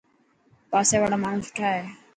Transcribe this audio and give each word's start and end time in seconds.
پاسي 0.71 0.97
واڙا 1.01 1.17
ماڻهو 1.23 1.47
سٺا 1.49 1.67
هي. 1.77 1.85